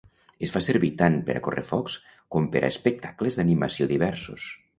Es 0.45 0.51
fa 0.53 0.61
servir 0.67 0.87
tant 1.01 1.17
per 1.27 1.35
a 1.39 1.43
correfocs 1.47 1.99
com 2.37 2.49
per 2.57 2.63
a 2.65 2.73
espectacles 2.77 3.39
d'animació 3.41 3.91
diversos. 3.95 4.49